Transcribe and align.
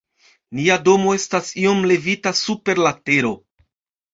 Nia 0.59 0.77
domo 0.87 1.13
estas 1.17 1.51
iom 1.65 1.85
levita 1.91 2.35
super 2.41 2.85
la 2.87 2.95
tero. 3.11 3.35